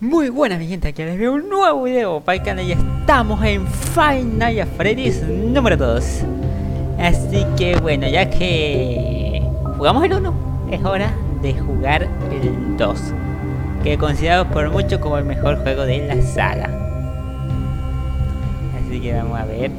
Muy 0.00 0.30
buenas 0.30 0.58
mi 0.58 0.66
gente, 0.66 0.88
aquí 0.88 1.02
les 1.02 1.18
veo 1.18 1.34
un 1.34 1.50
nuevo 1.50 1.82
video 1.82 2.22
canal 2.42 2.66
y 2.66 2.72
estamos 2.72 3.44
en 3.44 3.66
Five 3.66 4.24
Nights 4.24 4.66
Freddy's 4.74 5.22
número 5.22 5.76
2 5.76 6.22
Así 6.98 7.44
que 7.58 7.76
bueno, 7.76 8.08
ya 8.08 8.30
que 8.30 9.42
jugamos 9.76 10.02
el 10.04 10.14
1, 10.14 10.68
es 10.70 10.82
hora 10.86 11.12
de 11.42 11.52
jugar 11.52 12.08
el 12.32 12.78
2 12.78 13.00
Que 13.82 13.98
considerado 13.98 14.48
por 14.48 14.70
mucho 14.70 15.02
como 15.02 15.18
el 15.18 15.26
mejor 15.26 15.60
juego 15.60 15.82
de 15.82 16.06
la 16.06 16.22
saga. 16.22 16.70
Así 18.78 19.00
que 19.02 19.12
vamos 19.12 19.38
a 19.38 19.44
ver 19.44 19.70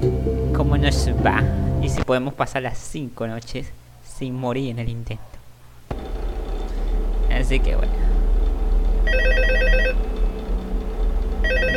cómo 0.56 0.78
nos 0.78 1.10
va 1.26 1.42
Y 1.82 1.90
si 1.90 2.00
podemos 2.04 2.36
pasar 2.36 2.62
las 2.62 2.78
5 2.78 3.26
noches 3.26 3.72
sin 4.04 4.36
morir 4.36 4.70
en 4.70 4.78
el 4.78 4.90
intento. 4.90 5.24
Así 7.32 7.60
que 7.60 7.76
bueno 7.76 7.92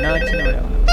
Noche 0.05 0.37
número 0.37 0.59
uno. 0.59 0.85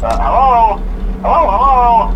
Uh, 0.00 0.16
hello? 0.22 0.76
Hello, 1.22 1.42
hello? 1.50 2.14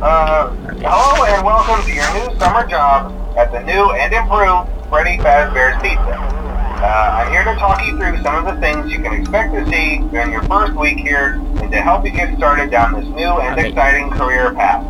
Uh, 0.00 0.48
hello 0.80 1.24
and 1.24 1.44
welcome 1.44 1.84
to 1.84 1.92
your 1.92 2.08
new 2.14 2.38
summer 2.38 2.66
job 2.66 3.12
at 3.36 3.52
the 3.52 3.60
new 3.60 3.90
and 3.92 4.14
improved 4.14 4.70
Freddy 4.88 5.18
Fazbear's 5.18 5.76
Pizza. 5.82 6.16
Uh, 6.16 7.20
I'm 7.20 7.30
here 7.32 7.44
to 7.44 7.54
talk 7.60 7.84
you 7.84 7.98
through 7.98 8.22
some 8.22 8.46
of 8.46 8.54
the 8.54 8.58
things 8.62 8.90
you 8.90 9.02
can 9.02 9.12
expect 9.12 9.52
to 9.52 9.66
see 9.66 9.98
during 10.10 10.32
your 10.32 10.42
first 10.44 10.72
week 10.72 10.96
here 10.96 11.34
and 11.60 11.70
to 11.70 11.82
help 11.82 12.06
you 12.06 12.12
get 12.12 12.34
started 12.38 12.70
down 12.70 12.94
this 12.94 13.04
new 13.14 13.28
and 13.44 13.58
Okay. 13.58 13.68
exciting 13.68 14.08
career 14.12 14.54
path. 14.54 14.82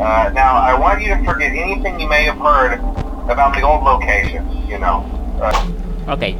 Uh, 0.00 0.30
now, 0.32 0.54
I 0.56 0.78
want 0.78 1.02
you 1.02 1.08
to 1.14 1.22
forget 1.24 1.52
anything 1.52 2.00
you 2.00 2.08
may 2.08 2.24
have 2.24 2.38
heard 2.38 2.80
about 3.28 3.54
the 3.54 3.60
old 3.60 3.84
locations, 3.84 4.66
you 4.66 4.78
know. 4.78 5.04
Uh, 5.42 5.52
Ok. 6.08 6.34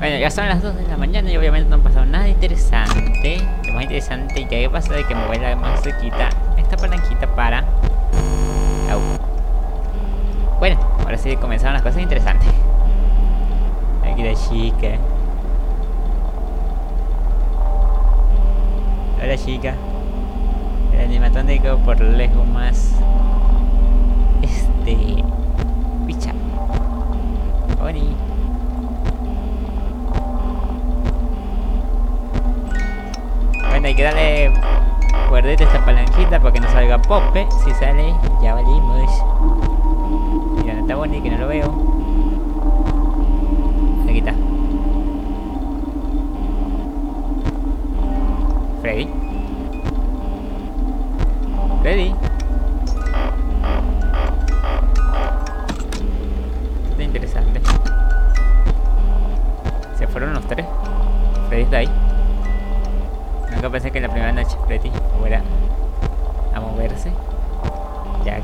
Bueno, 0.00 0.16
ya 0.16 0.30
son 0.30 0.48
las 0.48 0.62
2 0.62 0.76
de 0.76 0.88
la 0.88 0.96
mañana 0.96 1.30
y 1.30 1.36
obviamente 1.36 1.68
no 1.68 1.76
ha 1.76 1.78
pasado 1.80 2.06
nada 2.06 2.26
interesante. 2.26 3.36
Lo 3.66 3.74
más 3.74 3.82
interesante 3.82 4.48
que 4.48 4.64
ha 4.64 4.70
pasado 4.70 4.94
es 4.94 5.04
que 5.04 5.14
me 5.14 5.26
voy 5.26 5.36
la 5.36 5.54
más 5.56 5.82
cerquita 5.82 6.30
esta 6.56 6.74
palanquita 6.78 7.26
para... 7.34 7.58
Au. 8.90 9.00
Bueno, 10.58 10.80
ahora 11.00 11.18
sí 11.18 11.36
comenzaron 11.36 11.74
las 11.74 11.82
cosas 11.82 12.00
interesantes. 12.00 12.48
Aquí 14.10 14.22
la 14.22 14.34
chica. 14.34 14.96
Hola 19.22 19.36
chica. 19.36 19.74
El 20.94 21.00
animatrónico 21.04 21.76
por 21.76 22.00
lejos 22.00 22.46
más... 22.48 22.94
Este... 24.40 25.22
que 34.00 34.04
darle 34.04 34.46
a 34.46 35.52
esta 35.52 35.84
palanquita 35.84 36.40
para 36.40 36.52
que 36.52 36.60
no 36.60 36.70
salga 36.70 36.98
pope. 36.98 37.46
Si 37.64 37.70
sale, 37.74 38.14
ya 38.40 38.54
valimos. 38.54 39.10
Mira, 40.56 40.74
no 40.74 40.80
está 40.80 40.96
bonito 40.96 41.22
que 41.22 41.30
no 41.30 41.36
lo 41.36 41.48
veo. 41.48 41.89
Nunca 63.50 63.70
pensé 63.70 63.90
que 63.90 64.00
la 64.00 64.08
primera 64.08 64.32
noche 64.32 64.56
Freddy 64.66 64.90
fuera 65.18 65.42
a 66.54 66.60
moverse. 66.60 67.12
Ya. 68.24 68.40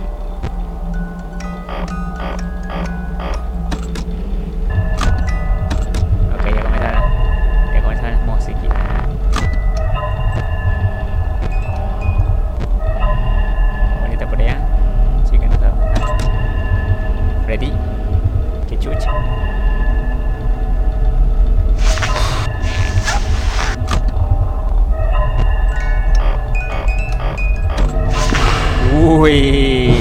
Uy. 29.19 29.94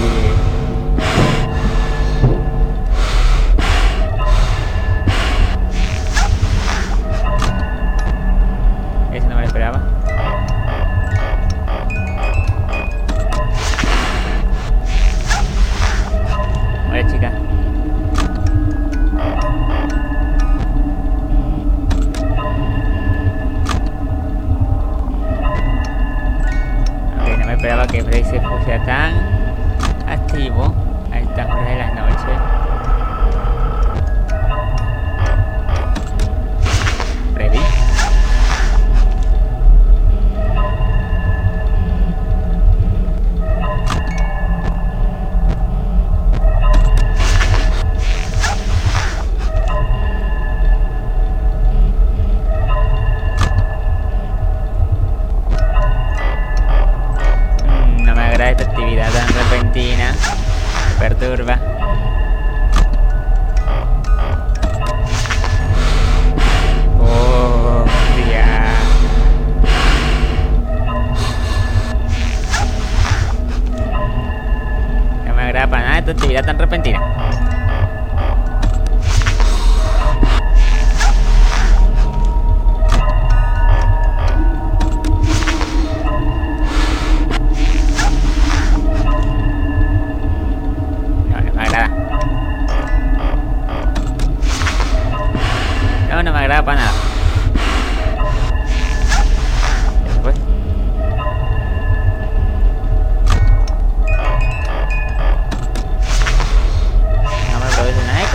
Ese 9.13 9.27
no 9.29 9.37
me 9.37 9.45
esperaba. 9.45 9.81
Hola 16.89 17.07
chica. 17.07 17.31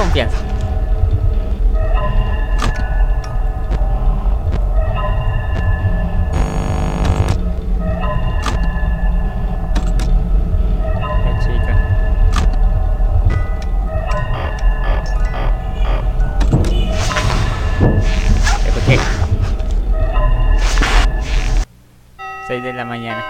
Confianza. 0.01 0.39
La 11.25 11.39
chica. 11.39 11.77
Escuché. 18.67 18.99
6 22.47 22.63
de 22.63 22.73
la 22.73 22.85
mañana. 22.87 23.23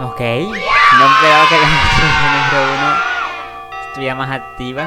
Ok. 0.00 0.20
No 0.20 1.06
esperaba 1.06 1.48
que 1.48 1.56
la 1.56 1.68
número 2.50 2.74
uno 2.74 3.17
estuviera 3.98 4.14
más 4.14 4.30
activa. 4.30 4.86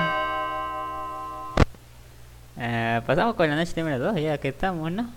Eh, 2.58 3.02
pasamos 3.06 3.36
con 3.36 3.50
la 3.50 3.58
noche 3.58 3.74
número 3.76 4.00
2, 4.00 4.22
ya 4.22 4.38
que 4.38 4.48
estamos, 4.48 4.90
¿no? 4.90 5.10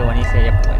No 0.00 0.06
me 0.14 0.79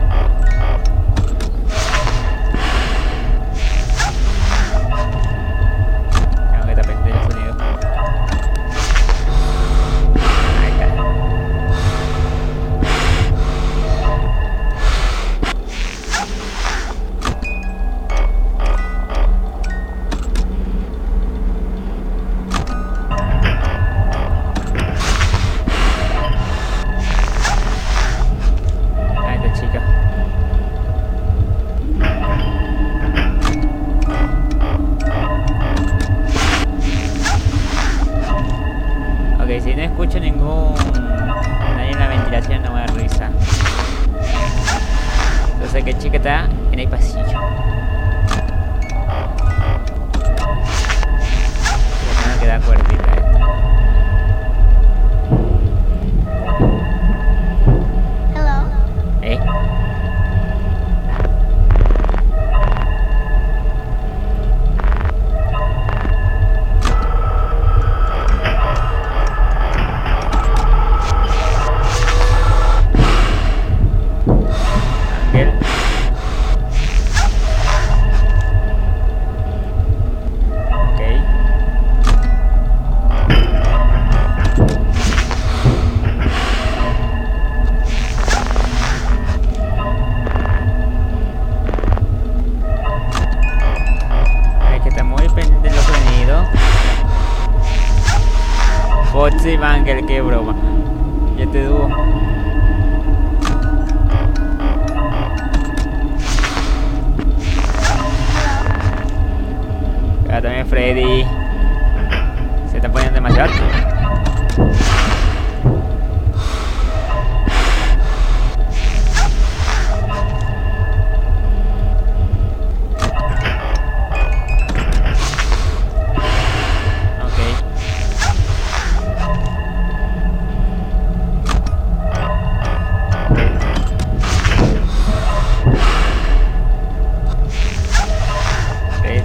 Banger, 99.90 100.06
qué 100.06 100.20
broma. 100.20 100.69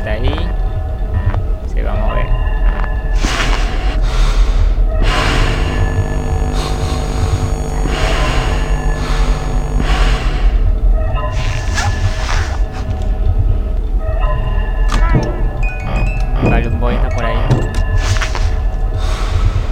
Ahí. 0.08 0.50
Se 1.74 1.82
va 1.82 1.92
a 1.92 1.96
mover. 1.96 2.26
Balloon 16.50 16.80
Boy 16.80 16.96
está 16.96 17.10
por 17.10 17.26
ahí. 17.26 17.38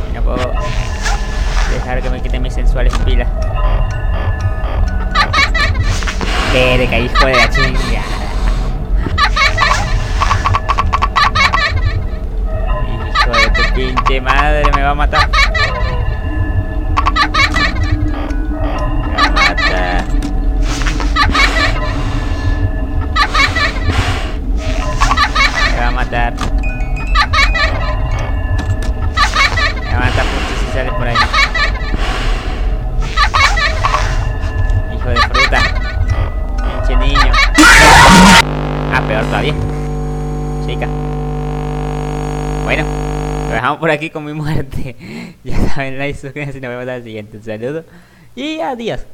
Y 0.10 0.14
no 0.14 0.24
puedo 0.24 0.52
dejar 1.72 2.02
que 2.02 2.10
me 2.10 2.22
quiten 2.22 2.42
mis 2.42 2.56
sensuales 2.56 2.98
pilas. 3.06 3.30
Verga, 6.52 6.98
hijo 6.98 7.26
de 7.28 7.36
la 7.36 7.50
chingada. 7.50 8.23
Pinche 13.74 14.22
madre, 14.22 14.72
me 14.76 14.84
va 14.84 14.90
a 14.92 14.96
matar. 14.96 15.30
Me 19.08 19.16
va 19.16 19.26
a 19.26 19.32
matar. 19.32 20.04
Me 25.72 25.80
va 25.80 25.88
a 25.88 25.92
matar. 25.92 26.34
Me 29.84 29.92
va 29.92 29.98
a 29.98 30.00
matar 30.00 30.26
justo 30.26 30.54
si 30.60 30.66
sale 30.74 30.92
por 30.92 31.08
ahí. 31.08 31.16
Hijo 34.96 35.10
de 35.10 35.16
fruta. 35.18 35.60
Pinche 36.64 36.96
niño. 36.98 37.32
Ah, 38.94 39.02
peor 39.08 39.26
todavía. 39.26 39.54
Chica. 40.66 40.88
Bueno, 42.64 42.86
dejamos 43.54 43.80
por 43.80 43.90
aquí 43.90 44.10
con 44.10 44.26
mi 44.26 44.34
muerte. 44.34 44.96
Ya 45.44 45.58
saben, 45.70 46.00
like, 46.00 46.18
suscríbanse 46.18 46.58
y 46.58 46.62
nos 46.62 46.70
vemos 46.70 46.88
al 46.88 47.04
siguiente. 47.04 47.38
Un 47.38 47.44
saludo 47.44 47.84
y 48.36 48.60
adiós. 48.60 49.06